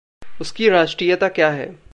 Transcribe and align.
उसकी 0.41 0.69
राष्ट्रीयता 0.69 1.27
क्या 1.27 1.49
है? 1.49 1.83